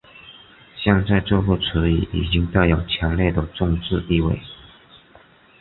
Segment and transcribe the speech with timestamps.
[0.75, 4.35] 现在这个词语已经带有强烈的政治意味。